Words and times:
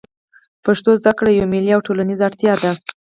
پښتو 0.65 0.89
زده 0.99 1.11
کړه 1.17 1.29
یوه 1.31 1.51
ملي 1.53 1.71
او 1.73 1.81
ټولنیزه 1.87 2.23
اړتیا 2.27 2.53
ده 2.61 2.71